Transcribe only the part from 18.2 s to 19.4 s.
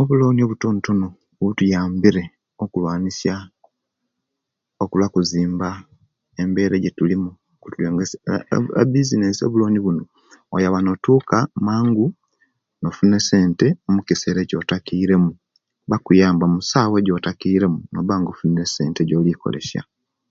ofunire esente ejoli